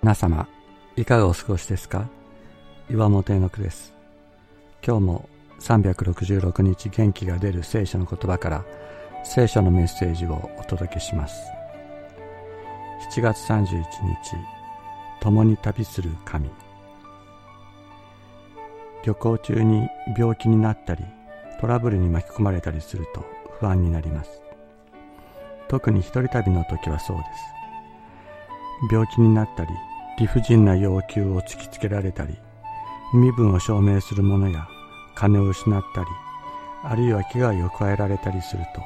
[0.00, 0.46] 皆様、
[0.94, 2.08] いかがお過ごしですか？
[2.88, 3.92] 岩本絵の句です。
[4.86, 5.28] 今日も
[5.58, 8.64] 366日元気が出る聖書の言葉から
[9.24, 11.34] 聖書のメッセージをお届けします。
[13.12, 13.82] 7月31日、
[15.20, 16.48] 共に旅する神。
[19.04, 21.02] 旅行中に病気になったり、
[21.60, 23.24] トラブルに巻き込まれたりすると
[23.58, 24.30] 不安になります。
[25.66, 27.28] 特に一人旅の時はそうです。
[28.92, 29.70] 病気になったり、
[30.18, 32.36] 理不尽な要求を突きつけられたり
[33.14, 34.68] 身分を証明する者や
[35.14, 36.06] 金を失ったり
[36.84, 38.82] あるいは危害を加えられたりすると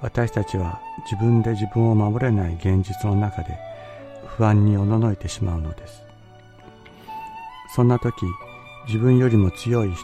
[0.00, 3.58] 私たちは自分で自分を守れない現実の中で
[4.36, 6.04] 不安におののいてしまうのです。
[7.74, 8.24] そんな時
[8.86, 9.98] 自分よりも強い人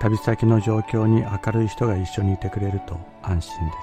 [0.00, 3.78] 旅先の状況に明るい人が一緒にいてくれると安心です。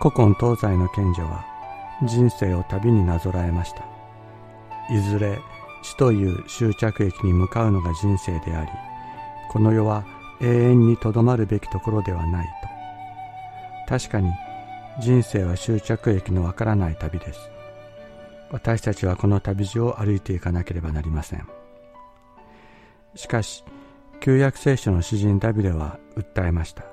[0.00, 1.44] 古今東西の賢者は
[2.04, 3.84] 人生を旅になぞらえました。
[4.90, 5.38] いずれ
[5.82, 8.70] 死という終着駅に向かうのが人生であり
[9.50, 10.04] この世は
[10.40, 12.46] 永遠にとどまるべきところではない
[13.86, 13.98] と。
[13.98, 14.30] 確かに
[15.00, 17.50] 人生は終着駅のわからない旅です。
[18.50, 21.46] 私たちはこの旅路を歩いていかなければなりません。
[23.14, 23.64] しかし
[24.20, 26.84] 旧約聖書の詩人ダビデは訴えました。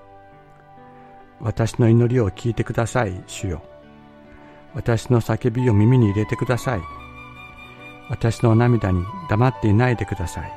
[1.40, 3.75] 私の祈りを聞いてください主よ。
[4.76, 6.82] 私の叫びを耳に入れてください。
[8.10, 10.52] 私の涙に黙っていないでください。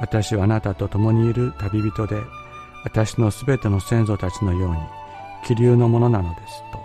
[0.00, 2.20] 私はあなたと共にいる旅人で、
[2.84, 4.76] 私のすべての先祖たちのように、
[5.44, 6.78] 気流のものなのですと。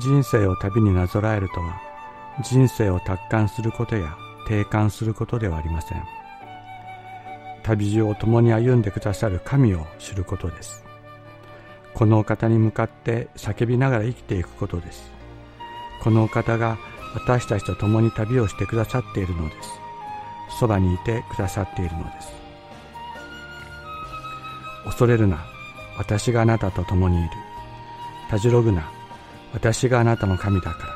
[0.00, 1.80] 人生を旅になぞらえるとは、
[2.42, 4.16] 人生を達観することや
[4.48, 6.02] 定観することではありません。
[7.62, 10.83] 旅路を共に歩んでくださる神を知ることです。
[11.94, 15.12] このお方に向かって叫びながら生きていくことです。
[16.02, 16.76] このお方が
[17.14, 19.70] 私たちと共に旅をしてくださっているのです。
[20.58, 22.32] そばにいてくださっているのです。
[24.84, 25.38] 恐れるな、
[25.96, 27.30] 私があなたと共にいる。
[28.28, 28.90] たじろぐな、
[29.52, 30.94] 私があなたの神だから。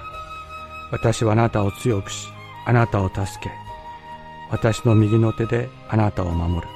[0.90, 2.28] 私はあなたを強くし、
[2.66, 3.50] あなたを助け、
[4.50, 6.68] 私の右の手であなたを守る。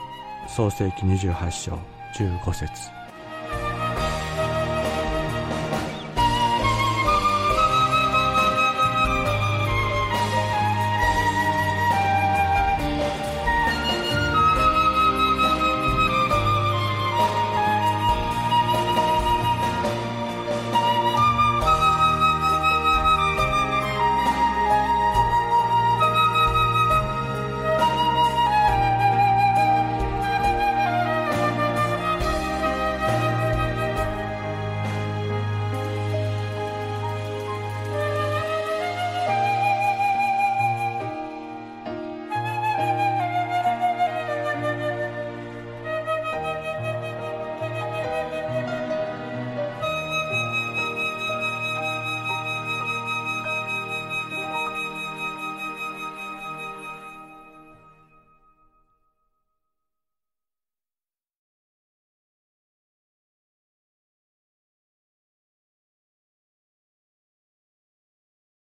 [0.49, 1.79] 創世記28章
[2.15, 3.02] 15節